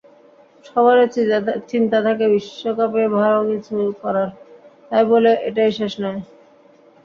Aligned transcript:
সবারই 0.65 1.07
চিন্তা 1.71 1.97
থাকে 2.05 2.25
বিশ্বকাপে 2.33 3.03
ভালো 3.17 3.39
কিছু 3.49 3.73
করার, 4.01 4.29
তাই 4.89 5.03
বলে 5.11 5.31
এটাই 5.47 5.71
শেষ 5.79 5.93
নয়। 6.03 6.19